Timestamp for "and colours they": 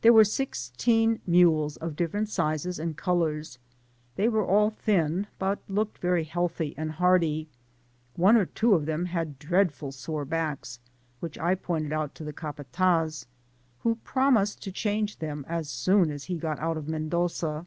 2.80-4.28